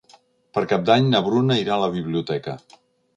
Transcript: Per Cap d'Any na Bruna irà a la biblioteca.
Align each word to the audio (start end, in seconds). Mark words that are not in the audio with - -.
Per 0.57 0.61
Cap 0.71 0.87
d'Any 0.87 1.09
na 1.11 1.21
Bruna 1.27 1.57
irà 1.65 1.75
a 1.75 1.83
la 1.83 1.91
biblioteca. 1.99 2.57